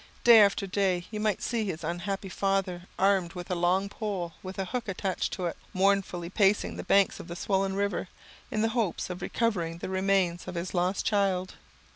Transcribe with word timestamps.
Day 0.23 0.39
after 0.41 0.65
day 0.65 1.05
you 1.11 1.19
might 1.19 1.43
see 1.43 1.63
his 1.63 1.83
unhappy 1.83 2.27
father, 2.27 2.87
armed 2.97 3.33
with 3.33 3.51
a 3.51 3.53
long 3.53 3.87
pole, 3.87 4.33
with 4.41 4.57
a 4.57 4.65
hook 4.65 4.87
attached 4.87 5.31
to 5.33 5.45
it, 5.45 5.55
mournfully 5.73 6.27
pacing 6.27 6.75
the 6.75 6.83
banks 6.83 7.19
of 7.19 7.27
the 7.27 7.35
swollen 7.35 7.75
river, 7.75 8.07
in 8.49 8.63
the 8.63 8.69
hope 8.69 8.95
of 9.11 9.21
recovering 9.21 9.77
the 9.77 9.89
remains 9.89 10.47
of 10.47 10.55
his 10.55 10.73
lost 10.73 11.05
child. 11.05 11.53